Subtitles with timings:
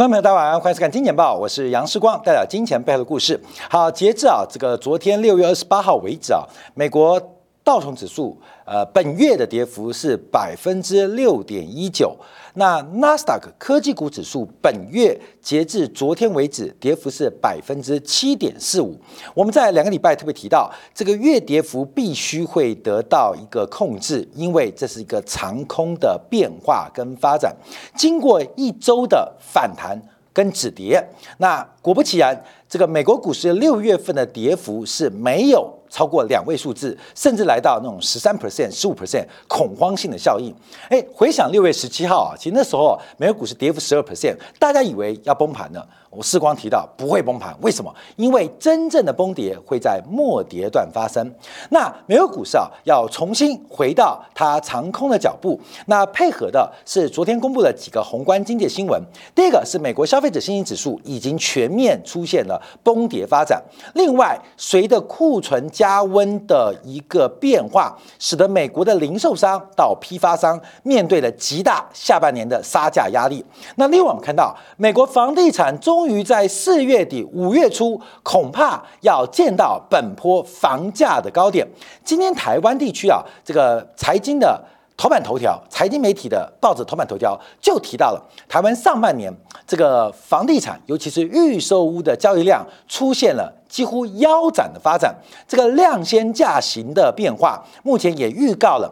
[0.00, 3.38] 观众朋友，大家晚上，欢迎收看《金钱报》，我是杨世光，带来金钱背后的故事。
[3.68, 6.40] 好，截至啊，这个昨天六月二十八号为止啊，
[6.72, 7.20] 美国
[7.62, 12.16] 道琼指数呃本月的跌幅是百分之六点一九。
[12.54, 18.98] 那纳斯达克科技股指数本月截至昨天为止，跌幅是百分之七点四五。
[19.34, 27.54] 我们在两个礼拜特别提到，这个月跌幅必须会得到一个控制，因为这是一个长空的变化跟发展。
[27.94, 29.96] 经过一周的反弹
[30.32, 31.00] 跟止跌，
[31.38, 35.72] 那果不其然，这个美国股市六月份的跌幅是没有。
[35.90, 40.54] 超过两位数字，甚至来到那种十三 percent、十五 percent 恐慌性的效应。
[40.88, 45.86] 哎，回想六月十七号啊，其实那时候美国股市跌幅十二 percent，大家以为要崩盘了。
[46.10, 47.94] 我视光提到不会崩盘，为什么？
[48.16, 51.24] 因为真正的崩跌会在末跌段发生。
[51.68, 55.58] 那美国股市啊，要重新回到它长空的脚步。
[55.86, 59.00] 那配合的是昨天公布的几个宏观经济新闻。
[59.36, 63.62] 第一个是美国消费者信心指数已经全面出现了崩跌发展。
[63.94, 73.44] 另外，随着库存加温的一个变化，使得美国的零售商到批发商面对了极大下半年的杀价压力。
[73.76, 75.99] 那另外我们看到美国房地产中。
[76.00, 81.66] 终于在四月底、五月初，恐怕要见到本坡房价的高点。
[82.02, 84.58] 今天台湾地区啊，这个财经的
[84.96, 89.30] 头版头条，财经媒体的报纸头版头条就提到了台湾上半年
[89.66, 95.14] 这个房地产，尤其是预售屋的交易量出现了几乎腰斩的发展，
[95.46, 98.90] 这个量先价行的变化，目前也预告了。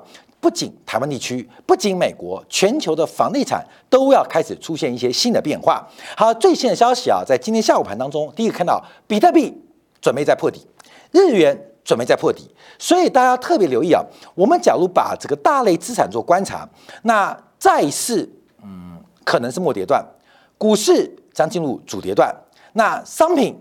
[0.49, 5.87] 不仅台湾地区，不仅美国，全球的房地产都要开始出现一些新的变化。
[6.17, 9.55] 好，最新的消息啊，在今天下午盘当中，第一个看到比特币
[10.01, 10.67] 准备在破底，
[11.11, 14.03] 日元准备在破底，所以大家特别留意啊。
[14.35, 16.67] 我们假如把这个大类资产做观察，
[17.03, 18.27] 那债市
[18.63, 20.03] 嗯可能是末跌段，
[20.57, 22.35] 股市将进入主跌段，
[22.73, 23.55] 那商品。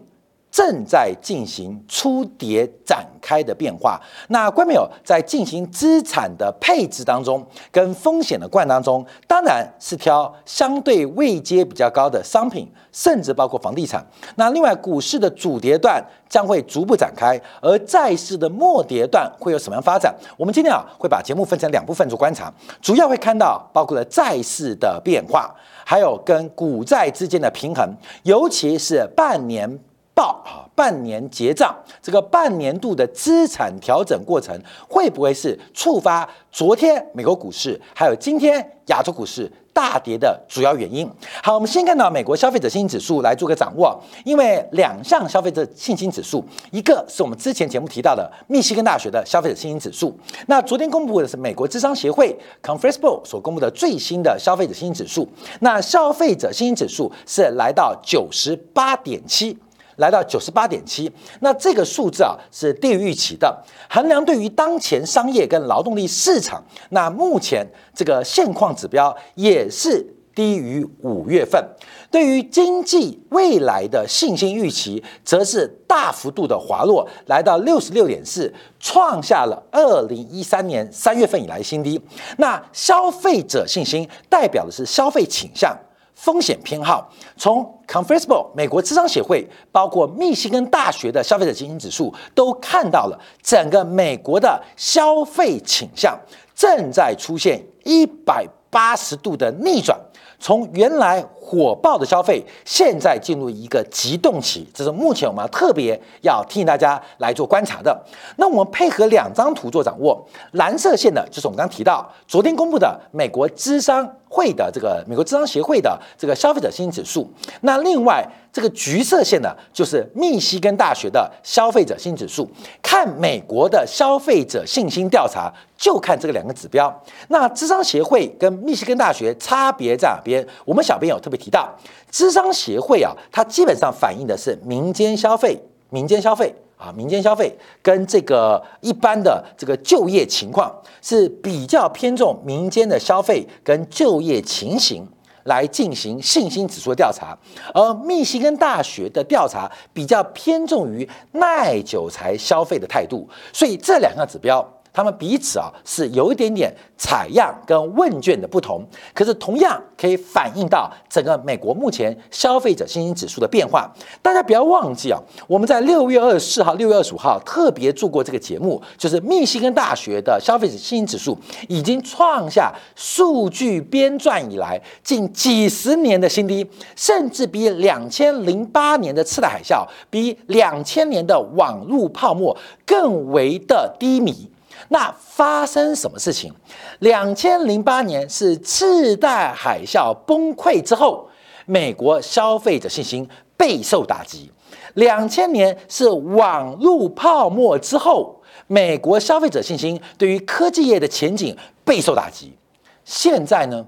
[0.57, 4.01] 正在进行初跌展开的变化。
[4.29, 14.03] 那关没有在进行资产的配置当中，跟风险的惯当中，当然是挑相对位阶比较高的商品，甚至包括房地产。
[14.37, 20.11] 那另外，股市的主跌段将会逐步展开，而债市的末跌段会有什么样发展？
[20.35, 22.51] 我们今天啊会把节目分成两部分做观察，
[22.81, 25.53] 主要会看到包括了债市的变化，
[25.85, 27.87] 还有跟股债之间的平衡，
[28.23, 29.79] 尤其是半年。
[30.17, 41.07] 报啊，半年结账，这个半年度的资产调整过程会不会是触发昨天美国股市还有今天亚洲股市大跌的主要原因？
[41.43, 43.95] 好，我们先看到美国消费者信心指数来做个掌握，
[44.25, 50.17] 因为两项消费者信心指数，一个是我们之前节目提到的密西根大学的消费者信心指数，
[50.47, 55.29] 那昨天公布的是美国智商协会 Conference Board 所公布的最新的消费者信心指数，
[55.59, 59.55] 那消费者信心指数是来到九十八点七。
[59.97, 63.63] 来到九十八点七，那这个数字啊是低于预期的。
[63.89, 71.63] 衡量对于当前商业跟劳动力市场，那目前这个现况指标也是低于五月份。
[72.09, 81.99] 对于经济未来的信心预期，则是大幅度的滑落，来到六十六点四，创下了二零一三年三月份以来新低。
[82.37, 85.77] 那消费者信心代表的是消费倾向。
[86.17, 87.07] 风险偏好，
[87.37, 96.19] 从 Conferable 美国智商协会，包括密西根大学的消费者信心指数，都看到了整个美国的消费倾向
[96.55, 99.97] 正在出现一百八十度的逆转。
[100.39, 107.99] 从原来火爆的消费，现在进入一个急动期，这是目前我们要特别要提醒大家来做观察的。
[108.35, 117.27] 那我们配合两张图做掌握，蓝色线的就是我们刚刚提到昨天公布的美国智商会的这个美国智商协会的这个消费者信心指数。
[117.61, 122.47] 那另外这个橘色线呢，就是密西根大学的消费者信心指数。
[122.83, 127.03] 看美国的消费者信心调查，就看这个两个指标。
[127.29, 130.47] 那智商协会跟密西根大学差别在哪边？
[130.63, 131.75] 我们小编有特别提到，
[132.11, 135.59] 智商协会啊，它基本上反映的是民间消费，
[135.89, 145.07] 民间消费啊，民间消费跟这个一般的这个就业情况是比较偏重民间的消费跟就业情形
[145.45, 147.37] 来进行信心指数的调查，
[147.73, 154.63] 而密西根大学的调查比较偏重于耐久才消费的态度，所以这两个指标。
[154.97, 158.83] 他们彼此啊是有一点点采样跟问卷的不同，
[159.13, 163.93] 可是同样可以反映到整个美国目前消费者信心指数的变化。
[164.23, 171.37] 大家不要忘记啊，我们在六月二十四号、六月二十五号特别做过这个节目，就是密西根大学的消费者信心指数
[171.69, 184.49] 已经创下数据编撰以来近几十年的新低，甚至比两千零八年的次贷海啸、比两千年的网络泡沫更为的低迷。
[184.89, 186.53] 那发生什么事情？
[186.99, 191.29] 两千零八年是次贷海啸崩溃之后，
[191.65, 194.51] 美国消费者信心备受打击。
[194.93, 202.57] 两千年是网络泡沫之后，美国消费者信心对于科技业的前景备受打击。
[203.03, 203.85] 现在呢？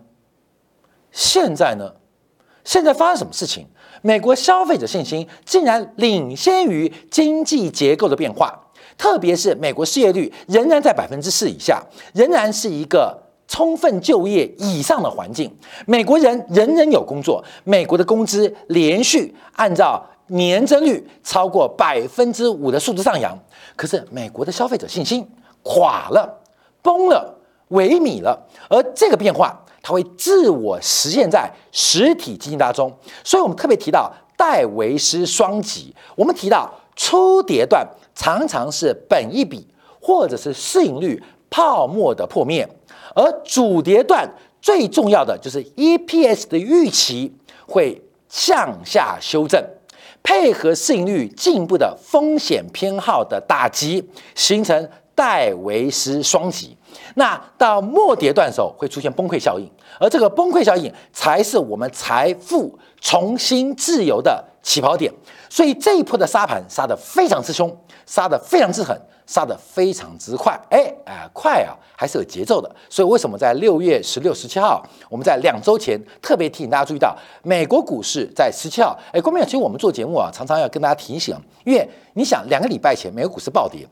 [1.12, 1.94] 现在呢？
[2.64, 3.66] 现在发生什么事情？
[4.02, 8.69] 美国消费者信心竟然领先于经济结构的变化。
[9.00, 11.82] 特别是美国失业率仍然在百分之四以下，
[12.14, 13.18] 仍然是一个
[13.48, 15.50] 充分就业以上的环境。
[15.88, 23.34] 美国人人人有工作，美国的工资连续按照年增率超过百分之五的数字上扬。
[23.78, 25.26] 可是美国的消费者信心
[25.64, 26.42] 垮了、
[26.82, 27.34] 崩了、
[27.70, 32.94] 萎靡了，而这个变化它会自我实现在实体经济当中。
[33.24, 37.88] 所以我们特别提到戴维斯双极，我们提到初跌段。
[38.16, 39.66] 常常是本一笔
[40.02, 42.68] 或者是市盈率泡沫的破灭，
[43.16, 44.30] 而主跌段
[44.62, 47.34] 最重要的就是 EPS 的预期
[47.66, 49.64] 会向下修正，
[50.22, 54.04] 配合市盈率进一步的风险偏好的打击，
[54.36, 56.76] 形成戴维斯双极。
[57.16, 59.66] 那到末跌段时候会出现崩溃效应，
[59.98, 65.14] 而这个崩溃效应才是我们财富重新自由的起跑点。
[65.50, 67.76] 所以这一波的杀盘杀得非常之凶。
[68.06, 72.68] 杀得非常之狠，杀得非常之快，哎哎，快啊，还是有节奏的。
[72.90, 83.88] 所以为什么在六月十六、十七号，我们在两周前特别提醒大家注意到，美国股市在十七号，哎，郭明，其实我们做节目啊，常常要跟大家提醒，因为你想，两个礼拜前美国股市暴跌，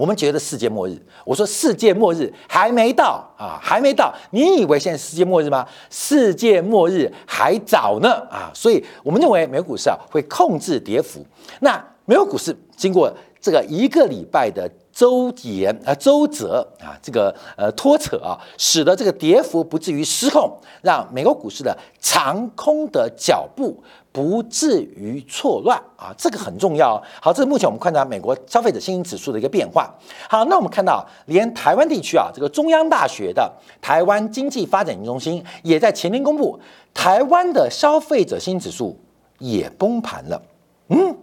[0.00, 0.96] 我们觉得世界末日。
[1.26, 4.10] 我说世界末日还没到啊，还没到。
[4.30, 5.66] 你以为现在世界末日吗？
[5.90, 8.50] 世界末日还早呢啊！
[8.54, 11.22] 所以我们认为美股市啊会控制跌幅。
[11.60, 11.78] 那
[12.10, 13.08] 美国股市经过。
[13.42, 27.02] 这个一个礼拜的周延啊周折啊，这个呃拖扯啊，使得这个跌幅不至于失控，让美国股市的长空的脚步不至于错乱啊，这个很重要。
[27.22, 29.90] 好，这是目前我们看到美国消费者信心指数的一个变化。
[30.28, 36.60] 好，那我们看到连台湾地区啊，这个中央大学的台湾经济发展中心也在前天公布，
[36.92, 39.00] 台湾的消费者信心指数
[39.38, 40.42] 也崩盘了。
[40.88, 41.16] 嗯。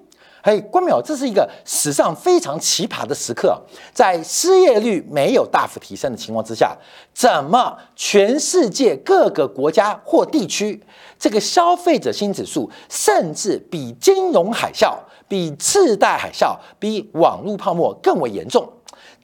[0.48, 3.62] 嘿，关淼，这是一个史上非常奇葩的时刻，
[3.94, 6.74] 在失业率没有大幅提升的情况之下，
[7.14, 10.82] 怎么全世界各个国家或地区
[11.20, 14.96] 这个消费者新指数，甚至比金融海啸、
[15.28, 18.72] 比次贷海啸、比网络泡沫更为严重？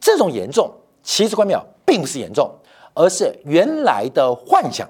[0.02, 0.70] 这种严重，
[1.04, 2.54] 其实关淼并不是严重，
[2.94, 4.86] 而是原来的幻想，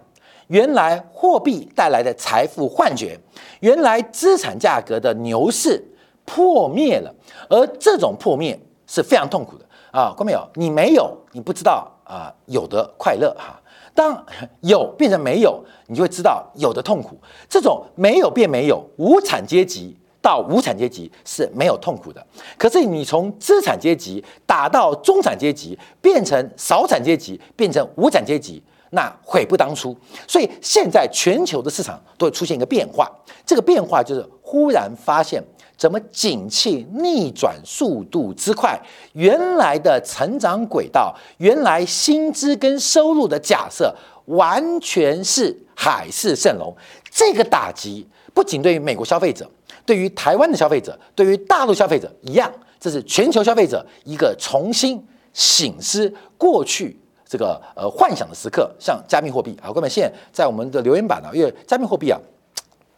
[0.48, 3.20] 原来货币带来的财富幻觉，
[3.60, 5.92] 原来资产价格的牛市。
[6.26, 7.14] 破灭了，
[7.50, 10.14] 而这种破灭是非常痛苦的啊！
[10.16, 10.48] 关没有？
[10.56, 13.60] 你没有，你不知道啊，有的快乐哈。
[13.94, 14.26] 当
[14.62, 17.18] 有变成没有，你就会知道有的痛苦。
[17.48, 22.26] 这种没有变没有，无产阶级到无产阶级是没有痛苦的。
[22.58, 28.64] 可是你从资产阶级打到中产阶级，变成少产阶级，变成无产阶级，
[28.94, 29.96] 那悔不当初。
[30.28, 33.12] 所以现在全球的市场都会出现一个变化，
[33.46, 35.44] 这个变化就是忽然发现。
[35.76, 38.80] 怎么景气逆转速度之快？
[39.14, 43.94] 原来的成长轨道，原来薪资跟收入的假设，
[44.26, 46.74] 完全是海市蜃楼。
[47.10, 49.50] 这个打击不仅对于美国消费者，
[49.84, 56.98] 对于台湾的消费者，对于大陆消费者一样，这是全球消费者一个重新醒思过去
[57.34, 58.70] 这个呃幻想的时刻。
[58.78, 62.20] 像加密货币啊，各位现在在我们的留言板呢，因为加密货币啊，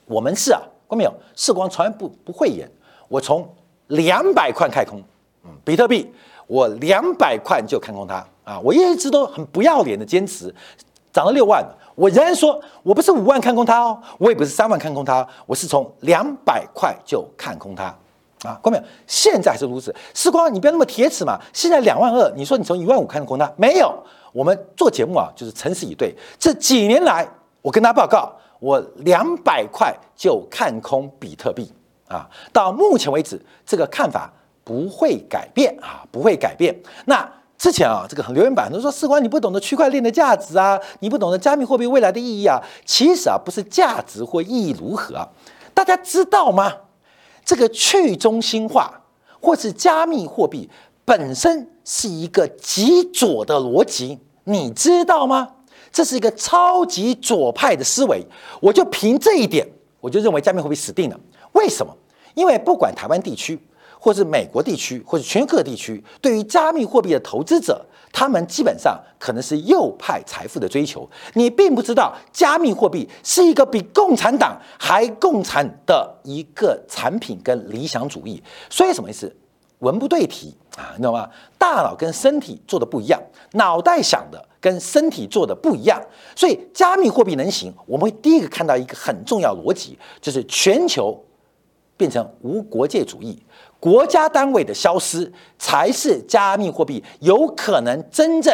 [0.06, 0.62] 我们是啊。
[0.88, 1.14] 关没有？
[1.36, 2.70] 视光从来不不会演。
[3.08, 3.48] 我从
[3.88, 5.02] 两百块看空，
[5.44, 6.14] 嗯，比特币，
[6.48, 8.60] 我两百块就看空它啊！
[8.60, 10.54] 我一直都很不要脸的坚持，
[11.12, 11.66] 涨了六万，
[11.96, 17.86] 我仍然说我不是五万看空它哦，我也不是三万看空它，我是从两百块就看空它
[18.44, 18.60] 啊！
[18.62, 18.84] 关没有？
[19.08, 19.94] 现在还是如此。
[20.14, 21.40] 视光，你不要那么铁齿嘛！
[21.52, 23.52] 现在两万二，你说你从一万五看空它？
[23.58, 23.92] 没有，
[24.36, 26.14] 我们做节目啊，就是诚实以对。
[26.38, 27.26] 这几年来，
[27.62, 28.34] 我跟大家报告。
[28.58, 31.72] 我两百块就看空比特币
[32.08, 32.28] 啊！
[32.52, 34.32] 到目前为止，这个看法
[34.64, 36.74] 不会改变啊，不会改变。
[37.06, 42.60] 那之前啊，这个很留言板都说事关你不懂得区块链的价值啊，你不懂得加密货币未来的意义啊。
[42.86, 45.28] 其实啊，不是价值或意义如何，
[45.74, 46.74] 大家知道吗？
[47.44, 49.02] 这个去中心化
[49.40, 50.68] 或是加密货币
[51.06, 55.48] 本身是一个极左的逻辑，你知道吗？
[55.92, 58.26] 这是一个超级左派的思维。
[58.60, 59.66] 我就凭这一点，
[60.02, 61.20] 我就认为加密货币死定了。
[61.54, 61.96] 为什么？
[62.34, 63.58] 因为不管台湾地区。
[63.98, 67.84] 或是美国地区，或者全球各地区，对于加密货币的投资者，
[68.14, 71.10] 他们基本上可能是右派财富的追求。
[71.34, 78.40] 你并不知道，加密货币是一个比共产党还共产的一个产品跟理想主义。
[78.70, 79.36] 所以什么意思？
[79.80, 81.30] 文不对题啊，你知道吗？
[81.58, 83.22] 大脑跟身体做的不一样，
[83.54, 86.02] 脑袋想的跟身体做的不一样。
[86.36, 91.18] 所以加密货币能行，我们会第一个看到一个很重要逻辑，就是全球
[91.96, 93.42] 变成无国界主义。
[93.80, 98.54] 国家单位的消失，才是加密货币有可能真正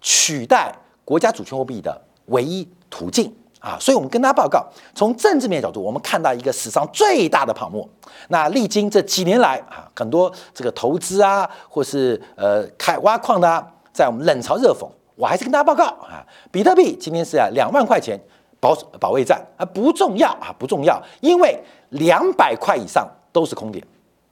[0.00, 0.74] 取代
[1.04, 3.76] 国家主权货币的唯一途径啊！
[3.78, 7.88] 所以，我们跟大家报告，从政治面角度，我们看到一个史上最大的泡沫。
[8.28, 18.18] 那历经这几年来啊，很多这个投资啊，或是呃开挖矿的，啊，在我们冷嘲热讽，我还是跟大家报告啊，比特币今天是啊两万块钱
[18.58, 23.86] 保保卫战啊，不重要啊，不重要，因为两百块以上都是空点。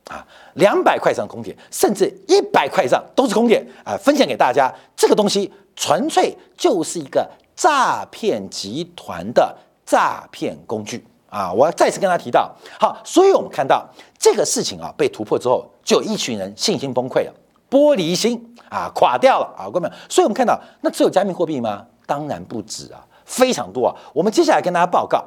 [0.08, 3.94] 啊，两百块上空点，甚至一百块以上都是空点啊！
[3.94, 9.52] 分享给大家，这个东西纯粹就是一个诈骗集团的
[9.84, 11.52] 诈骗工具啊！
[11.52, 13.84] 我要再次跟他提到，好，所以我们看到
[14.16, 17.34] 这个事情啊被突破之后，就有一群人信心崩溃了，
[17.68, 21.84] 玻璃心啊垮掉了啊，各位们，所以我们看到那只有加密货币吗？
[22.06, 23.94] 当然不止啊，非常多啊！
[24.12, 25.24] 我们接下来跟大家报告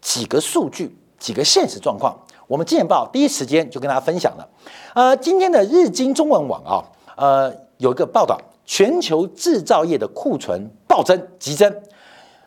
[0.00, 2.16] 几个数据，几个现实状况。
[2.46, 4.48] 我们《金报》第一时间就跟大家分享了，
[4.94, 6.84] 呃，今天的日经中文网啊，
[7.16, 8.38] 呃，有一个报道，
[8.68, 11.74] 全球制造业的库存暴增急增，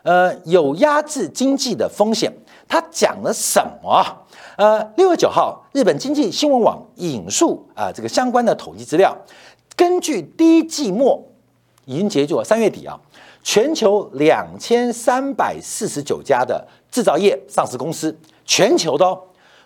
[0.04, 2.32] 呃，有压制经济的风险。
[2.68, 4.06] 他讲了什么？
[4.56, 9.18] 呃，六月九号，日本经济新闻网引述啊这个相关的统计资料，
[9.76, 11.20] 根据第一季末
[11.86, 12.96] 已经结束了三月底啊，
[13.42, 19.18] 全球两千三百四十九家的制造业上市公司，全球的。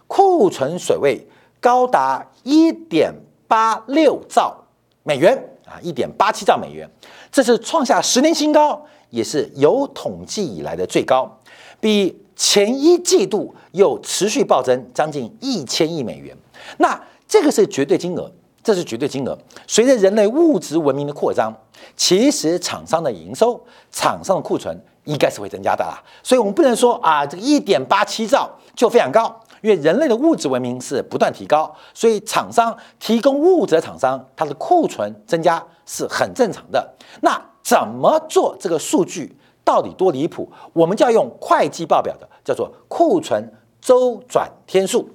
[0.08, 1.28] 库存水位
[1.60, 3.12] 高达一点
[3.48, 4.56] 八六兆
[5.02, 6.90] 美元啊，一点八七兆美元，
[7.32, 11.40] 这是创下十年新高，也是有统计以来的最高，
[11.80, 16.36] 比前一季度又持续暴增将近一千亿美元。
[16.78, 18.32] 那这个是绝对金额，
[18.64, 19.38] 这是绝对金额。
[19.68, 21.54] 随着人类物质文明的扩张，
[21.98, 23.60] 其实厂商的营收、
[23.92, 26.02] 厂商的库存应该是会增加的啦。
[26.22, 29.42] 所以，我们不能说啊，这个一点八七兆就非常高。
[29.66, 36.94] 因为人类的物质文明是不断提高，所以厂商提供物质的厂商，它的库存增加是很正常的。
[37.22, 40.48] 那怎么做这个数据到底多离谱？
[40.72, 45.10] 我们就要用会计报表的，叫做库存周转天数。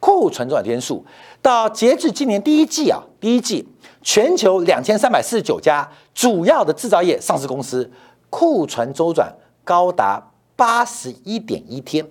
[0.00, 1.06] 库存周转天数
[1.40, 3.68] 到截至今年第一季啊，第一季
[4.02, 7.88] 全球两千三百四十九家主要的制造业上市公司
[8.30, 9.32] 库存周转
[9.62, 12.04] 高达八十一点一天。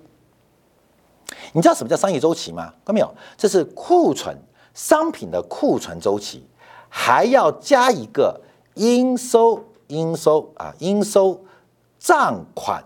[1.53, 2.73] 你知道什么叫商业周期吗？
[2.85, 3.15] 看到没有？
[3.37, 4.35] 这是库存
[4.73, 6.45] 商品的库存周期，
[6.87, 8.39] 还要加一个
[8.75, 11.43] 应收应收啊应收
[11.99, 12.83] 账款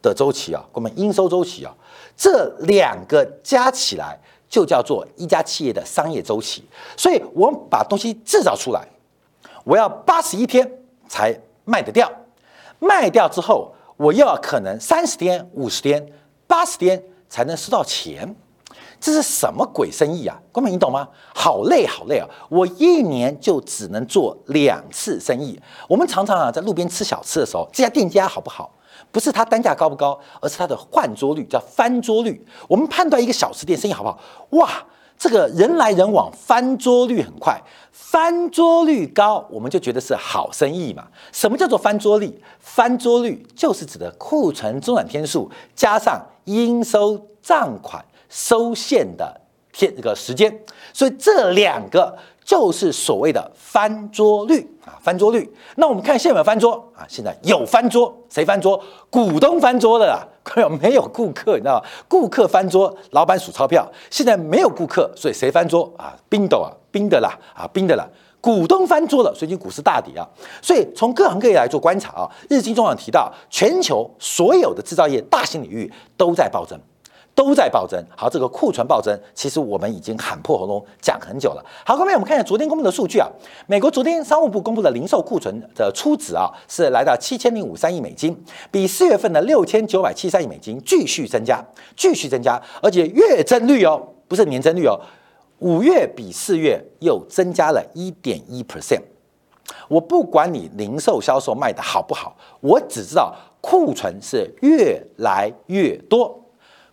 [0.00, 1.74] 的周期啊，我们应收周期啊，
[2.16, 4.18] 这两个加起来
[4.48, 6.64] 就叫做一家企业的商业周期。
[6.96, 8.86] 所以我们把东西制造出来，
[9.64, 10.70] 我要八十一天
[11.08, 12.10] 才卖得掉，
[12.78, 16.12] 卖掉之后，我又要可能三十天、五十天、
[16.46, 17.02] 八十天。
[17.28, 18.34] 才能收到钱，
[19.00, 20.36] 这是什么鬼生意啊？
[20.50, 21.08] 光明，你懂吗？
[21.34, 22.28] 好累，好累啊！
[22.48, 25.60] 我一年就只能做两次生意。
[25.88, 28.74] 我们常常啊，在路边吃小吃的时候，这家店家好不好？
[29.12, 32.44] 不是它单价高不高，而是它的换桌率，叫翻桌率。
[32.66, 34.18] 我们判断一个小吃店生意好不好？
[34.50, 34.68] 哇，
[35.16, 37.60] 这个人来人往，翻桌率很快，
[37.92, 41.06] 翻桌率高，我们就觉得是好生意嘛。
[41.32, 42.42] 什么叫做翻桌率？
[42.58, 46.20] 翻桌率就是指的库存周转天数加上。
[46.48, 49.40] 应收账款收现的
[49.72, 50.58] 天这个时间，
[50.92, 55.50] 所以这两个就是所谓的翻桌率啊，翻桌率。
[55.76, 57.04] 那我们看现在有没有翻桌啊？
[57.08, 58.82] 现在有翻桌，谁翻桌？
[59.10, 60.26] 股东翻桌的啦，
[60.80, 61.86] 没有顾客，你知道吗？
[62.08, 63.86] 顾客翻桌，老板数钞票。
[64.10, 66.16] 现在没有顾客，所以谁翻桌啊？
[66.28, 68.08] 冰斗啊，冰的啦啊，冰的啦。
[68.40, 70.26] 股东翻桌了，最近股市大跌啊，
[70.62, 76.78] 所以从各行各业来做观察啊，日经中网提到，全球所有的制造业大型领域都在暴增，
[77.34, 78.02] 都在暴增。
[78.16, 81.64] 好，这个库存暴增，其实我们已经喊破喉咙讲很久了。
[81.84, 83.28] 好，后面我们看一下昨天公布的数据啊，
[83.66, 88.40] 美国昨天商务部公布的零售库存的初值啊，是来到七千零五三亿美金，
[88.70, 91.60] 比四月份的六千九百七十三亿美金继续增加，
[91.96, 94.98] 继续增加，而且月增率哦，不是年增率哦，
[95.58, 99.02] 五月比四月又增加了一点一 percent。
[99.88, 106.38] 我不管你零售销售卖的好不好，我只知道库存是越来越多，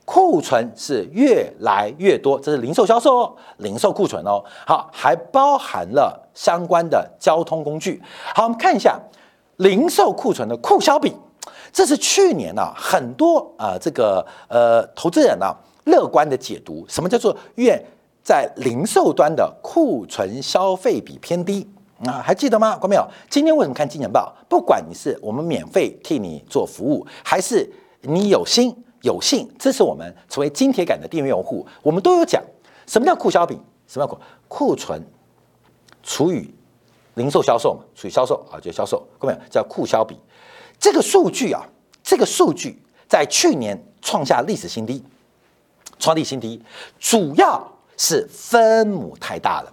[0.03, 4.43] 库存是越来越多，这是零售销售哦，零售库存哦。
[4.65, 8.01] 好，还包含了相关的交通工具。
[8.33, 8.99] 好，我们看一下
[9.57, 11.13] 零售库存的库销比，
[11.71, 15.55] 这是去年呢很多啊这个呃投资人呢
[15.85, 17.81] 乐观的解读，什么叫做愿
[18.25, 21.69] 在零售端的库存消费比偏低。
[22.05, 22.71] 啊，还记得吗？
[22.71, 24.35] 观众朋友，今天为什么看金钱报？
[24.49, 32.43] 不管你是我们免费替你做服务，还是你有心有幸支持我们成为金铁杆的订阅用户，我们都有讲
[32.85, 35.01] 什么叫库销比，什么叫库库存
[36.03, 36.53] 除以
[37.13, 40.19] 零售销售嘛，除以销售啊，就销售，各位叫库销比。
[40.77, 41.65] 这个数据啊，
[42.03, 42.77] 这个数据
[43.07, 45.01] 在去年创下历史新低，
[45.97, 46.61] 创历史新低，
[46.99, 49.71] 主要是分母太大了。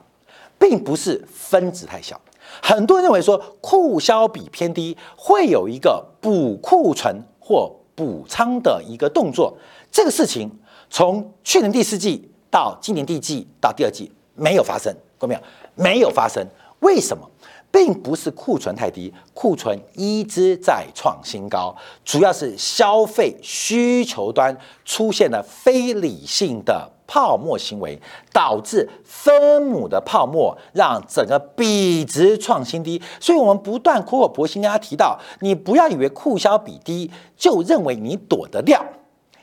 [0.58, 2.20] 并不是分子太小，
[2.62, 9.58] 很多人认为说库销比偏低会有一个补库存或补仓的一个动作，
[9.90, 10.48] 这个事情
[10.88, 15.40] 从去年第四季到今年第一季到第二季没有发生，过没有？
[15.74, 16.46] 没有发生，
[16.78, 17.28] 为什么？
[17.72, 21.74] 并不是库存太低，库存一直在创新高，
[22.04, 26.90] 主要是消费需求端出现了非理性的。
[27.04, 28.00] 泡沫行为
[28.32, 33.02] 导致分母的泡沫，让整个比值创新低。
[33.20, 38.82] 所以，我们不断苦口婆心跟大家提到，你不要以为库销比低就认为你躲得掉，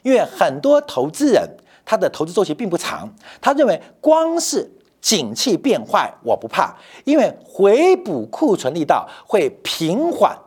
[0.01, 1.47] 因为很多投资人
[1.85, 10.37] 他的投资周期并不长，他认为光是景气变坏我不怕，因为回补库存力道会平缓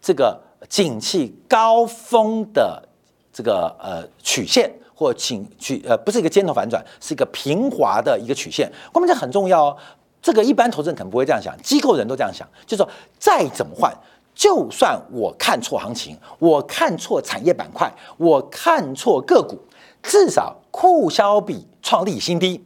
[0.00, 2.88] 这个景气高峰的
[3.32, 4.72] 这个呃曲线。
[4.98, 8.68] 或请去呃，不是一个尖头反转，是一个平滑的一个曲线。
[8.92, 9.76] 关键这很重要哦。
[10.20, 13.96] 这个一般投资人可能不会这样想，机构人都这样想，就是说再怎么换，
[14.34, 19.56] 就算我看错行情，我看错产业板块，我看错个股，
[20.02, 22.60] 至少库销比创历新低，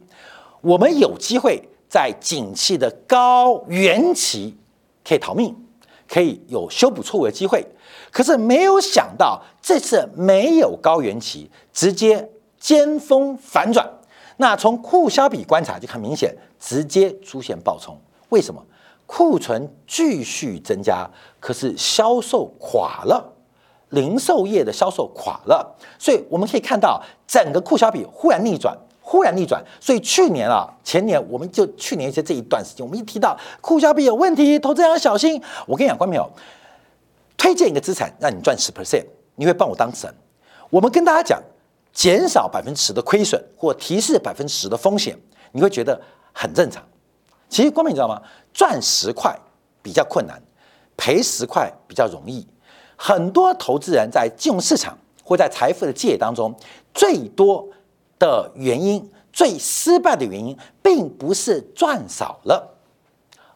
[0.63, 4.57] 我们有机会在景气的高原期
[5.05, 5.53] 可以逃命，
[6.07, 7.65] 可以有修补错误的机会。
[8.09, 13.85] 可是没有想到这次没有高原期，直接尖峰反转。
[14.37, 17.99] 那从库销比观察就很明显，直接出现爆冲。
[18.29, 18.65] 为什么？
[19.05, 21.05] 库存继续增加，
[21.41, 23.33] 可是销售垮了，
[23.89, 25.75] 零售业的销售垮了。
[25.99, 29.63] 所以我们可以看到整个库销比忽然逆转，忽然逆转。
[29.79, 35.39] 所以去年啊，前年我们就去年一些这一段时间，我们一提到库销比有问题，投资人要小心。
[35.67, 36.31] 我跟你讲，观众朋友。
[37.35, 39.03] 推荐一个资产让你赚十 percent，
[39.35, 40.09] 你会帮我当神？
[40.69, 41.43] 我们跟大家讲，
[41.91, 45.19] 减少百分之十的亏损或提示百分之十的风险，
[45.51, 45.99] 你会觉得
[46.31, 46.81] 很正常。
[47.49, 48.21] 其实光明你知道吗？
[48.53, 49.37] 赚十块
[49.81, 50.41] 比较困难，
[50.95, 52.47] 赔十块比较容易。
[52.95, 56.55] 很多投资人在金融市场或在财富的界当中，
[56.93, 57.67] 最多
[58.23, 62.73] 的原因、最失败的原因，并不是赚少了，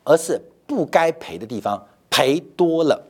[0.04, 3.02] 而是不该赔的地方赔多了。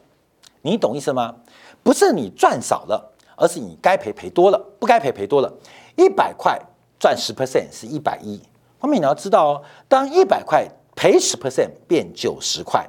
[0.62, 1.34] 你懂意思吗？
[1.82, 5.52] 不是你赚少了，而是你该赔赔多了，不该赔赔多了。
[5.96, 6.62] 一百块
[7.00, 8.40] 赚十 percent 是一百一，
[8.78, 12.88] 后面你要知道哦，当一百块赔十 percent 变九十块，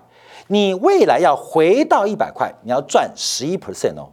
[0.48, 4.10] 你未来要回到一百块，你要赚十一 percent 哦。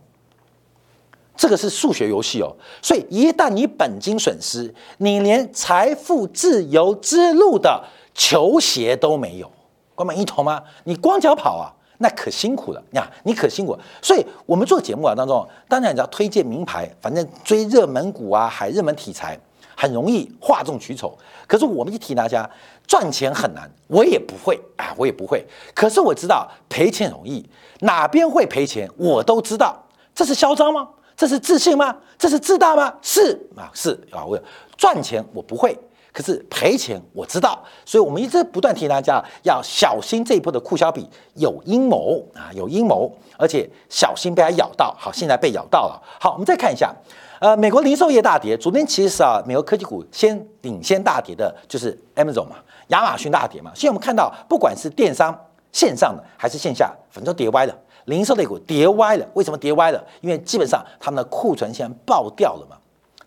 [1.38, 9.52] 这个是数学游戏哦，所以一旦你本金损失，你连财富自由之路的球鞋都没有，
[9.94, 10.62] 关门一头吗？
[10.86, 11.72] 你光脚跑啊？
[11.98, 13.78] 那可辛苦了呀，你可辛苦。
[14.02, 19.40] 所以我们做节目啊当中，当然你要推荐名牌，反正追热门股啊，还热门题材，
[19.78, 21.18] 很容易哗众取宠。
[21.48, 22.50] 可是我们一提大家
[22.86, 25.46] 赚钱很难，我也不会啊，我也不会。
[25.74, 27.46] 可是我知道赔钱容易，
[27.80, 29.82] 哪边会赔钱我都知道。
[30.14, 30.90] 这是嚣张吗？
[31.16, 31.96] 这是自信吗？
[32.18, 32.94] 这是自大吗？
[33.02, 34.40] 是啊，是啊，我
[34.78, 35.78] 赚钱我不会。
[36.12, 44.96] 可是赔钱我知道，所以我们一直不断提醒大家要小心这一波的库销比有阴谋啊，有阴谋，而且小心被它咬到。
[44.98, 46.02] 好，现在被咬到了。
[46.18, 46.96] 好，我们再看一下，
[47.42, 52.56] 呃，美国零售业大跌，昨天其实啊，美国科技股先领先大跌的就是 Amazon 嘛，
[52.88, 53.72] 亚马逊大跌嘛。
[53.76, 55.38] 现在我们看到，不管是电商
[55.74, 59.28] 线上的还是线下，反正都跌歪了，零售类股跌歪了。
[59.34, 60.04] 为什么跌歪了？
[60.22, 62.78] 因为基本上他们的库存现在爆掉了嘛。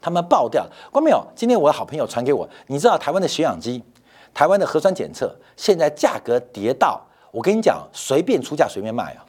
[0.00, 0.70] 他们爆掉了。
[0.92, 1.20] 关没有？
[1.34, 3.82] 今天我的好朋友传给我，你知道台湾的血氧机、
[4.32, 9.26] 台湾的核酸检测现在价格跌到，我跟你讲，随便出价随便卖啊，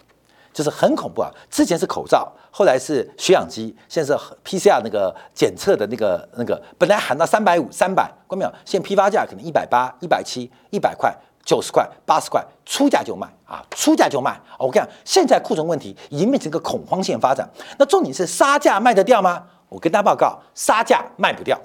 [0.53, 1.31] 就是很恐怖啊。
[1.49, 8.53] 之前是口罩，后来是血氧机，现在是 PCR 那个检测的那个那个，本来喊到三百五、三百，关没有？
[8.63, 11.11] 现在批发价可能一百八、一百七、一百块。
[11.49, 14.39] 九十块、八十块，出价就卖啊，出价就卖。
[14.59, 17.49] 我跟你讲，现在库存问题已经变成一个恐慌性发展。
[17.79, 19.43] 那重点是杀价卖得掉吗？
[19.67, 21.59] 我跟大家报告，杀价卖不掉。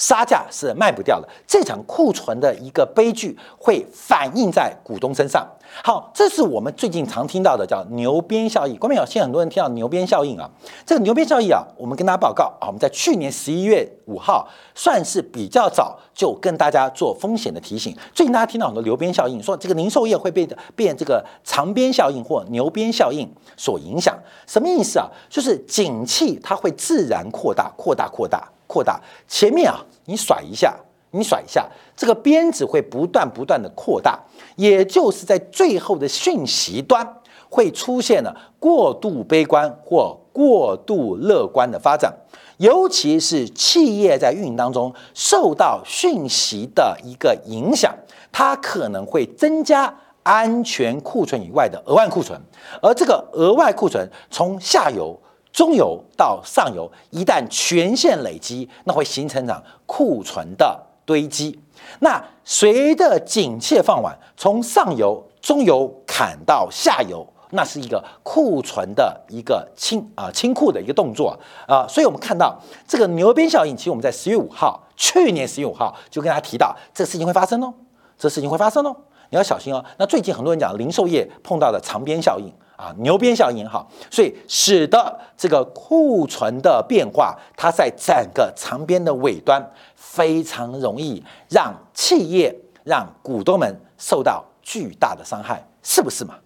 [0.00, 5.46] 杀价是卖不掉的，这场库存的一个悲剧会反映在股东身上。
[5.84, 8.74] 好，这是我们最近常听到的叫牛鞭效应。
[8.78, 9.04] 关没有？
[9.04, 10.48] 现在很多人听到牛鞭效应啊，
[10.86, 17.94] 这个牛鞭效应啊，我们跟大家报告啊，我们在去年十一月五号算是比较早就跟大家做风险的提醒。
[18.14, 25.06] 最近大家听到很多牛鞭效应，说这个零售业会被变这个长鞭效应或牛鞭效应所影响，什么意思啊？
[25.28, 28.50] 就是景气它会自然扩大、扩大、扩大。
[28.70, 30.74] 扩大前面啊，你甩一下，
[31.12, 31.64] 你甩一下，
[31.96, 34.18] 这个鞭子会不断不断的扩大，
[34.56, 37.06] 也就是在最后的讯息端
[37.48, 42.12] 会出现了过度悲观或过度乐观的发展，
[42.56, 47.94] 尤其是企业在运营当中受到讯息的一个影响，
[48.32, 52.36] 它可能会增加安全库存以外的额外库存，
[52.82, 55.16] 而这个额外库存从下游。
[55.52, 61.58] 中游到上游，一旦全线累积，那会形成场库存的堆积。
[61.98, 71.36] 那随着景气放缓，从上游、中游砍到下游，那是一个库存的一个清啊清库的一个动作
[71.66, 71.84] 啊。
[71.88, 77.74] 所以我们看到这个牛鞭效应，其实我们在十月五号，去年十月五号就跟大家提到，这事情会发生哦，
[78.16, 78.94] 这事情会发生哦，
[79.30, 79.84] 你要小心哦。
[79.98, 82.52] 那最近很多人讲零售业碰到的长鞭效应。
[82.80, 89.62] 啊，牛鞭效应好，所以使得这个库存的变化，它在整个长边的尾端
[89.94, 96.36] 非常容易让企业、让股东们受到巨大的伤害，是不是嘛？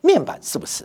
[0.00, 0.84] 面板是不是？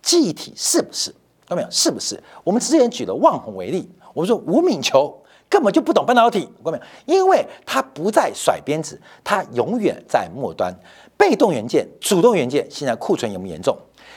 [0.00, 1.10] 记忆体是不是？
[1.48, 1.68] 看到没有？
[1.68, 2.22] 是不是？
[2.44, 6.84] 我们之前举了万红为例，我们说吴敏球根本就不懂半导体，看到没有？
[7.06, 10.72] 因为他不在甩鞭子，他永远在末端，
[11.16, 13.76] 被动元件、主动元件现在库存有没严重？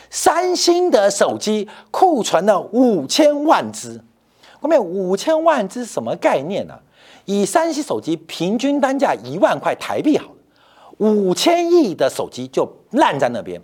[0.09, 4.01] 三星的手机库存了五千万只，
[4.59, 6.79] 后面五千万只什么概念呢？
[7.25, 10.35] 以三星手机平均单价一万块台币好了，
[10.97, 13.61] 五千亿的手机就烂在那边，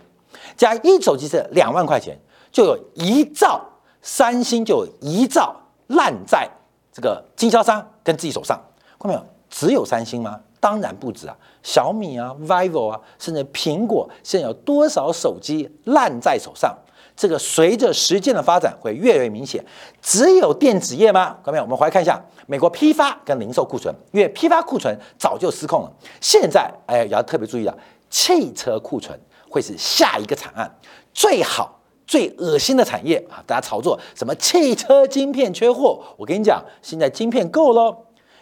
[0.56, 2.18] 加一手机是两万块钱，
[2.52, 3.60] 就有一兆
[4.02, 6.48] 三星就有一兆烂在
[6.92, 8.62] 这个经销商跟自己手上，
[8.98, 9.26] 看到没有？
[9.48, 10.38] 只有三星吗？
[10.64, 16.74] 当然不止啊，小米啊、vivo 啊，甚至苹果，现在有多少手机烂在手上？
[17.14, 19.62] 这个随着时间的发展会越来越明显。
[20.00, 21.36] 只有电子业吗？
[21.42, 25.92] 各位，我们回来看一下美国批发跟零售库存，因为批发库存早就失控了。
[26.18, 30.74] 现在，哎，要特别注意了，汽车库存会是下一个惨案，
[31.12, 33.44] 最好最恶心的产业啊！
[33.46, 36.02] 大家炒作什么汽车晶片缺货？
[36.16, 37.94] 我跟你讲，现在晶片够喽，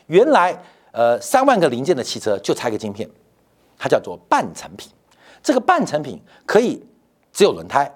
[0.06, 0.56] 原来。
[0.92, 3.08] 呃，三万个零件的汽车就差一个晶片，
[3.78, 4.90] 它叫做半成品。
[5.42, 6.80] 这个半成品可以
[7.32, 7.92] 只有轮胎，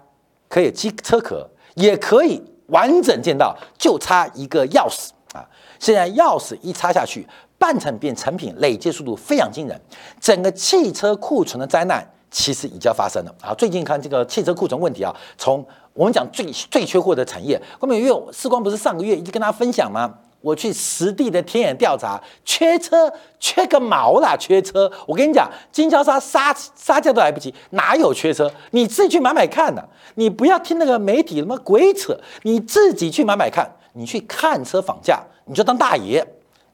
[0.48, 5.46] 可以机车壳，也可以完整见到，就差一个钥匙啊！
[5.78, 7.24] 现在钥匙一插下去，
[7.58, 9.80] 半成品成品，累计速度非常惊人。
[10.20, 13.54] 整个汽车库存的灾难其实已经发生了啊！
[13.54, 20.12] 最近看这个汽车库存问题啊，从我们讲最最缺货的产业，后面因为世光不是上个月一直跟大家分享吗？
[20.40, 24.36] 我去实地的天眼调查，缺车缺个毛啦！
[24.38, 28.50] 缺车，我跟你讲，经销商杀杀价都来不及，哪有缺车？
[28.70, 29.82] 你自己去买买看呐！
[30.14, 33.68] 你不要听那个媒体什么鬼扯，你自己去买买看。
[33.94, 36.24] 你去看车房价，你就当大爷。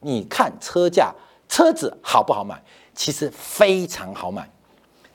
[0.01, 1.13] 你看车价，
[1.47, 2.61] 车子好不好买？
[2.93, 4.47] 其实非常好买，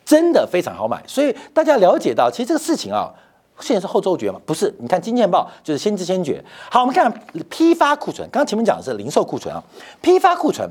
[0.04, 1.00] 真的非常好买。
[1.06, 3.12] 所以大家了解到，其实这个事情啊。
[3.60, 4.40] 现在是后周觉吗？
[4.46, 6.44] 不是，你看《金钱报》就是先知先觉。
[6.70, 7.12] 好，我们看
[7.50, 9.62] 批发库存，刚刚前面讲的是零售库存啊，
[10.00, 10.68] 批发库存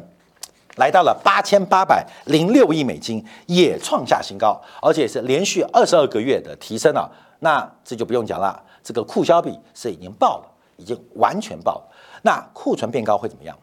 [0.78, 7.12] 来到了八千八百零六亿美金，也创下新高，而且是连续二十二个月的提升了。
[7.40, 10.46] 那这就不用讲了，这个库销比是已经爆了，
[10.78, 11.84] 已经完全爆了。
[12.22, 13.58] 那库存变高会怎么样？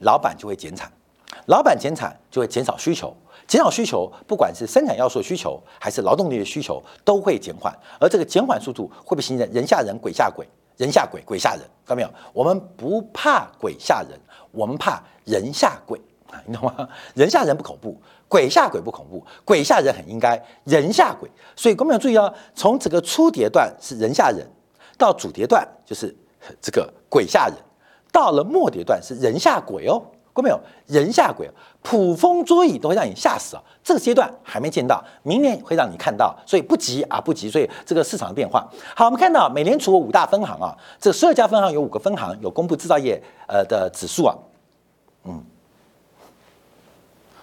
[0.00, 0.90] 老板就会减产，
[1.46, 3.14] 老板减产就会减少需求。
[3.46, 7.74] 减少需求，不管是生产要素的需求，还是劳动力的需求，都会减缓。
[7.98, 10.46] 而这个减缓速度会不会形成人吓人、鬼吓鬼？
[10.76, 12.10] 人吓鬼，鬼吓人，看到没有？
[12.32, 14.20] 我们不怕鬼吓人，
[14.52, 15.98] 我们怕人吓鬼
[16.30, 16.40] 啊！
[16.44, 16.88] 你懂吗？
[17.14, 17.98] 人吓人不恐怖，
[18.28, 21.28] 鬼吓鬼不恐怖，鬼吓人很应该，人吓鬼。
[21.56, 24.46] 所以各位要注意哦，从这个初叠段是人吓人，
[24.98, 26.14] 到主叠段就是
[26.60, 27.56] 这个鬼吓人。
[28.12, 30.02] 到了末跌段是人下鬼哦，
[30.40, 30.60] 过没有？
[30.86, 31.50] 人吓鬼，
[31.82, 33.62] 捕风捉影都会让你吓死啊！
[33.82, 37.50] 这个阶段还没见到，明年会让你看到，所以不急啊，不急。
[37.50, 44.34] 所以这个市场的变化，好，我们看到美联储五大分行啊，这十二家分行有五个分行有公布制造业呃的指数啊，
[45.24, 45.42] 嗯，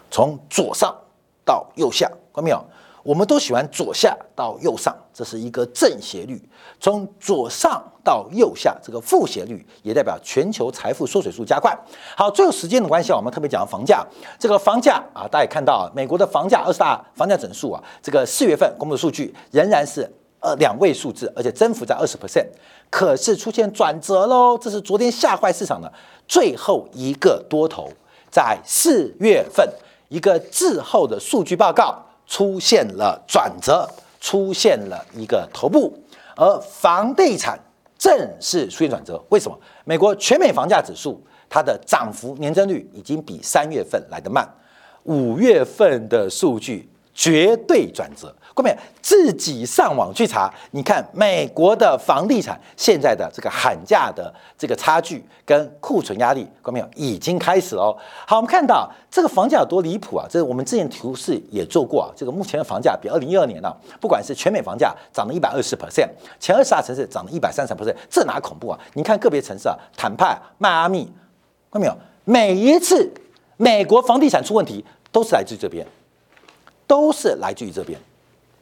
[0.10, 0.96] 从左上
[1.44, 2.66] 到右下，看到没有？
[3.06, 6.36] 我们都喜欢左下到右上，这是一个正斜率；
[6.80, 11.72] 从左上到右下，这个负斜率也代表全球财富缩水速加快。
[12.18, 14.04] 好，最后时间的关系啊我们特别讲房价。
[14.40, 22.48] 这个房价啊，大家也看到啊，美国的房价二十大房价整数啊，这个四月份公布的数据仍然是呃两位数字，而且增幅在二十 percent，
[22.90, 24.58] 可是出现转折喽。
[24.58, 25.94] 这是昨天吓坏市场的
[26.28, 27.88] 最后一个多头，
[28.32, 29.72] 在四月份
[30.10, 32.02] 一个滞后的数据报告。
[32.28, 35.98] 出现了转折，出现了一个头部，
[36.36, 37.60] 而房地产
[37.98, 39.24] 正式出现转折。
[39.30, 39.58] 为什么？
[39.84, 44.48] 美国全美房价指数它的涨幅年增率已经比三月份来得慢，
[45.04, 48.36] 五月份的数据绝对转折。
[48.56, 57.94] 各位自己上网去查，你看美国的房地产现在的这个喊价的这个差距跟库存压力，各位已经开始了。
[58.26, 60.26] 好，我们看到这个房价有多离谱啊！
[60.30, 62.08] 这是我们之前图示也做过啊。
[62.16, 66.08] 这个目前的房价比二零一二年呢，不管是全美房价涨了一百二十 percent，
[66.40, 68.80] 前二十大城市涨了一百三十 percent，这哪恐怖啊？
[68.94, 71.04] 你看个别城市啊，坦帕、迈阿密，
[71.70, 71.98] 看到没有？
[72.24, 73.12] 每一次
[73.58, 75.86] 美国房地产出问题，都是来自于这边，
[76.88, 78.00] 都是来自于这边。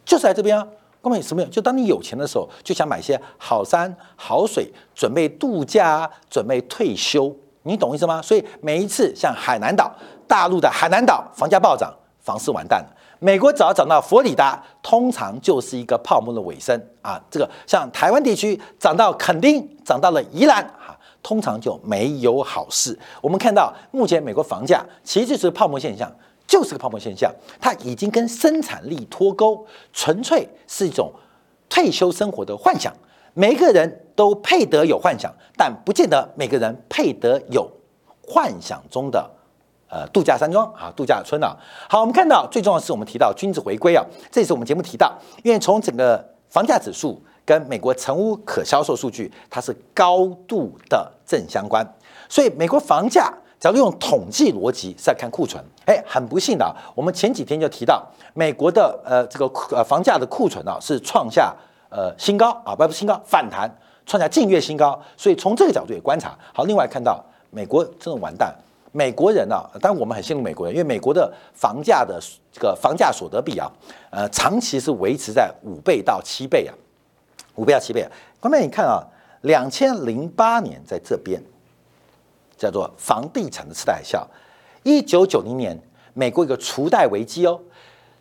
[0.06, 0.68] 就是在这边啊，
[1.02, 1.44] 各位什么？
[1.46, 8.22] 就当你有钱的时候，就想买一些好山好水，准备度假，准备退休，你懂意思吗？
[8.22, 9.92] 所以每一次像海南岛，
[10.28, 12.90] 大陆的海南岛房价暴涨，房市完蛋了。
[13.20, 17.18] 美国只要涨到佛里达，通常就是一个泡沫的尾声啊。
[17.32, 23.00] 这个像台湾地区涨到垦丁，涨到了宜兰啊，通常就没有好事。
[23.22, 26.12] 我们看到目前美国房价其实就是泡沫现象。
[26.46, 31.12] 就是个泡沫现象，它已经跟生产力脱钩，纯粹是一种
[31.70, 32.94] 退休生活的幻想。
[33.34, 37.68] 每个人都配得有幻想，但不见得每个人配得有
[38.22, 39.28] 幻想中的
[39.90, 41.58] 呃度假山庄啊，度假村啊。
[41.90, 51.84] 好，我们看到最重要的是我们提到君子回归啊，这也是我们节目提到，因为从整个房价指数跟美国成屋可销售数据，它是高度的正相关，
[52.30, 53.34] 所以美国房价。
[53.60, 61.54] 假如用统计逻辑是在看库存，哎，很不幸的，我们前几天就提到美国的呃这个呃房价的库存啊是创下
[61.90, 63.70] 呃新高啊，不是新高反弹，
[64.06, 66.64] 创下近月新高，所以从这个角度也观察好。
[66.64, 68.56] 另外看到美国真的完蛋，
[68.92, 72.20] 美国人啊，当然我们很羡慕美国人，因为美国的房价的
[72.52, 73.70] 这个房价所得比啊，
[74.10, 76.74] 呃，长期是维持在五倍到七倍啊，
[77.56, 78.08] 五倍到七倍。
[78.40, 79.04] 关键你看啊，
[79.42, 81.42] 两千零八年在这边。
[82.56, 84.26] 叫做房地产的次贷海啸，
[84.84, 85.80] 一九九零年，
[86.14, 87.60] 美国一个储贷危机哦，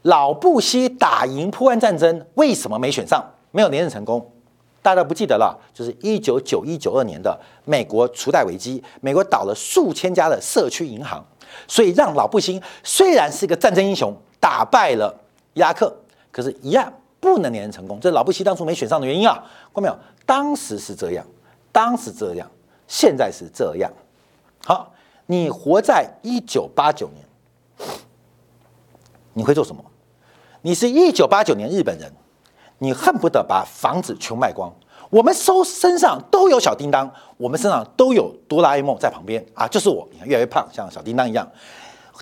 [0.02, 3.24] 老布希打赢破案战争，为什么没选上？
[3.50, 4.32] 没有连任成功，
[4.80, 5.58] 大家不记得了？
[5.74, 11.22] 就是一九九一九二年的美国储贷危机，美国倒了数千家的社区银行，
[11.68, 15.14] 所以让老布希虽然是一个战争英雄，打败了
[15.52, 15.94] 伊拉克，
[16.30, 18.00] 可是，一样不能连任成功。
[18.00, 19.34] 这是老布希当初没选上的原因啊，
[19.74, 19.98] 看到没有？
[20.24, 21.26] 当时是这样，
[21.70, 22.50] 当时这样，
[22.88, 23.92] 现在是这样。
[24.64, 24.91] 好，
[25.26, 27.24] 你活在一九八九年，
[29.32, 29.82] 你会做什么？
[30.62, 32.12] 你是一九八九年日本人，
[32.78, 34.72] 你恨不得把房子全卖光。
[35.10, 41.50] 我们收身上都有小叮当，我们身上都有哆啦 A 梦在旁边啊，就是我，你看越来越胖，像小叮当一样。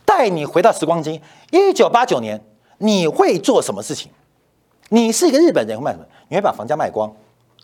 [0.04, 2.42] 带你回到时光机，一九八九年，
[2.78, 4.10] 你会做什么事情？
[4.88, 6.04] 你是一个日本人，会卖什么？
[6.28, 7.14] 你会把房价卖光？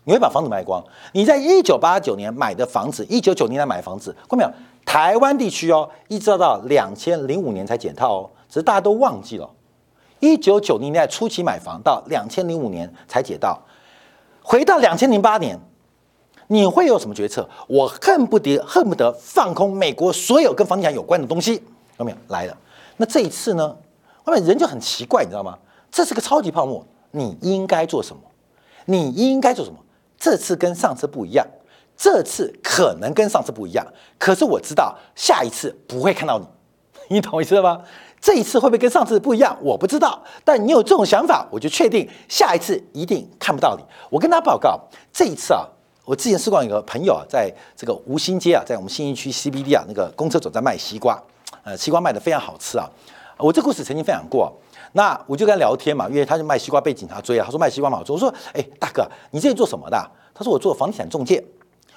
[0.07, 0.81] 你会把房子卖光？
[1.11, 4.49] 你在一九八九年买的房子，一九九零年买房子，看到没有？
[4.85, 9.49] 台湾地区哦，一直到两千零五年才解套哦，只是大家都忘记了。
[10.21, 13.61] 一九九零年代初期买房，到两千零五年才解到。
[14.41, 15.59] 回到两千零八年，
[16.47, 17.45] 你会有什么决策？
[17.67, 21.61] 我恨不得恨不得放空美国所有跟房地产有关的东西，
[21.99, 22.57] 有没有来了？
[22.95, 23.75] 那这一次呢？
[24.23, 25.57] 外面人就很奇怪，你知道吗？
[25.91, 28.21] 这是个超级泡沫，你应该做什么？
[28.85, 29.77] 你应该做什么？
[30.17, 31.45] 这次跟上次不一样，
[31.95, 33.85] 这次可能跟上次不一样，
[34.17, 37.81] 可是我知道下一次不会看到你，你懂我意思吗？
[38.19, 39.55] 这一次会不会跟上次不一样？
[39.61, 43.83] 我不知道，但你有这种想法，我就确定下一次一定看不到你。
[44.09, 44.79] 我跟他报告，
[45.13, 45.63] 这一次啊，
[46.03, 51.21] 我之前试过一个朋友啊，在这个吴兴街啊，在我们新一区 CBD 啊，那个公车总站卖西瓜，
[51.63, 52.89] 呃，西瓜卖的非常好吃啊。
[53.37, 54.51] 我这故事曾经分享过。
[54.93, 57.43] 那我就跟他聊天嘛，因为他就卖西瓜被警察追啊。
[57.45, 60.11] 他说卖西瓜嘛，我说，哎，大哥，你这里做什么的？
[60.33, 61.43] 他说我做房地产中介。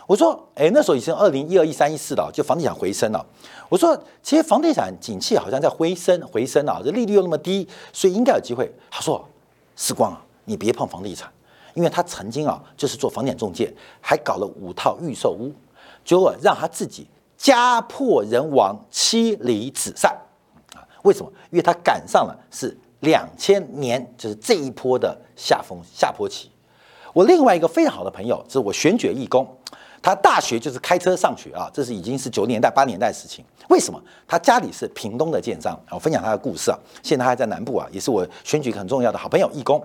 [0.07, 3.25] 我说，哎，那时候已经二零一二、一三、一四了，就房地产回升了。
[3.69, 8.69] 我说，其实房地产景气好像在回升，回升啊，这利率又那么低，所以应该有机会。
[8.91, 9.25] 他说，
[9.77, 11.31] 时光啊，你别碰房地产，
[11.75, 15.53] 因为他曾经啊就是做房地产中介，还搞了五套预售屋，
[16.05, 20.17] 结果让他自己家破人亡、妻离子散。
[21.03, 21.33] 为什么？
[21.51, 26.51] 因为他赶上了是两千年，就是这一波的下风下坡期。
[27.13, 29.47] 我另外一个非常好的朋友，是我选举义工。
[30.03, 33.45] 他大学就是开车上学啊，这是已经是九年代、八年代的事情。
[33.69, 34.03] 为什么？
[34.27, 36.79] 他家里是屏东的建商，我分享他的故事啊。
[37.03, 39.83] 现在他还在南部啊，也是我选举很重要的好朋友义工。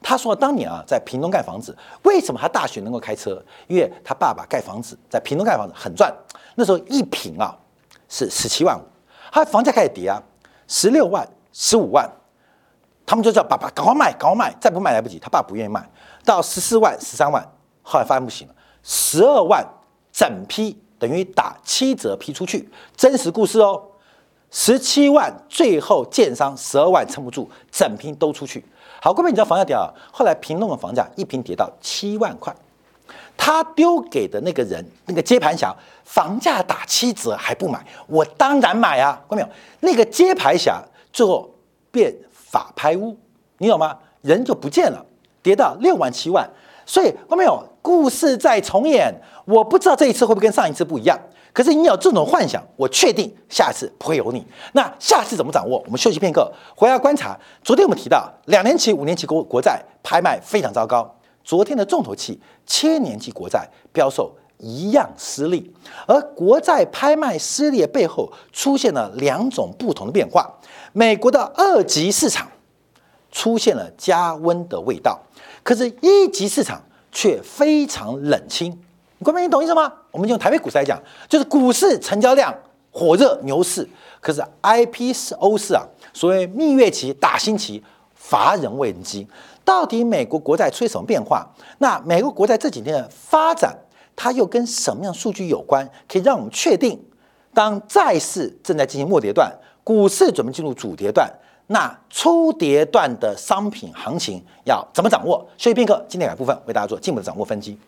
[0.00, 3.42] 他说当年啊，在屏东盖房子，为什么他大学能够开车？
[3.66, 6.10] 因为他爸爸盖房子，在屏东盖房子很赚。
[6.54, 7.54] 那时候一平啊
[8.08, 8.82] 是十七万五，
[9.30, 10.22] 他房价开始跌啊，
[10.68, 12.08] 十六万、十五万，
[13.04, 15.18] 他们就叫爸爸赶快卖，赶快卖，再不卖来不及。
[15.18, 15.90] 他爸不愿意卖，
[16.24, 17.42] 到十四万、十三万，
[17.82, 18.54] 后来发现不行了。
[18.82, 19.66] 十二万
[20.12, 23.82] 整批等于打七折批出去，真实故事哦。
[24.50, 28.64] 十七万最后建商十二万撑不住，整批都出去。
[29.02, 29.92] 好，各位你知道房价跌啊？
[30.12, 32.54] 后来平弄的房价一平跌到七万块，
[33.38, 35.74] 他丢给的那个人那个接盘侠，
[36.04, 39.18] 房价打七折还不买，我当然买啊！
[39.30, 39.48] 看到没有？
[39.80, 41.48] 那个接盘侠最后
[41.90, 43.16] 变法拍屋，
[43.58, 43.96] 你懂吗？
[44.22, 45.02] 人就不见了，
[45.40, 46.46] 跌到六万七万。
[46.84, 47.62] 所以，看到没有？
[47.80, 49.14] 故事在重演，
[49.46, 51.18] 我不知道这一次会不会跟上一次不一样。
[51.54, 54.44] 可是你有这种幻想，我确定下次不会有你。
[54.72, 55.78] 那下次怎么掌握？
[55.86, 57.38] 我们休息片刻，回来观察。
[57.62, 61.14] 昨天我们提到两年期、五年期国国债拍卖非常糟糕。
[61.48, 65.72] 昨天的重头戏，千年期国债标售一样失利。
[66.06, 70.46] 而国债拍卖失利背后，出现了两种不同的变化。
[70.92, 72.46] 美国的二级市场
[73.32, 75.18] 出现了加温的味道，
[75.62, 76.82] 可是一级市场。
[77.10, 78.78] 却非常冷清，
[79.24, 79.90] 各位你懂意思吗？
[80.10, 82.54] 我们用台北股市来讲，就是股市成交量
[82.92, 83.88] 火热牛市，
[84.20, 85.82] 可是 I P 是欧市啊，
[86.12, 87.82] 所谓蜜月期、打新期，
[88.18, 89.26] 乏人问津。
[89.64, 91.46] 到底美国国债出现什么变化？
[91.78, 93.76] 那美国国债这几天的发展，
[94.16, 95.88] 它又跟什么样数据有关？
[96.08, 96.98] 可以让我们确定，
[97.52, 99.52] 当债市正在进行末跌段，
[99.84, 101.30] 股市准备进入主跌段。
[101.66, 105.46] 那初跌段的商品行情要怎么掌握？
[105.58, 107.78] 所以片刻，今天两部分为大家做进一步的掌握分析。